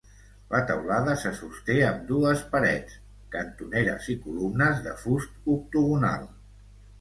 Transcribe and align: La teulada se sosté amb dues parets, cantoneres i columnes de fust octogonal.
La 0.51 0.59
teulada 0.69 1.11
se 1.23 1.33
sosté 1.39 1.75
amb 1.89 2.01
dues 2.11 2.41
parets, 2.53 2.95
cantoneres 3.37 4.09
i 4.15 4.17
columnes 4.25 4.83
de 4.89 4.97
fust 5.05 5.39
octogonal. 5.59 6.27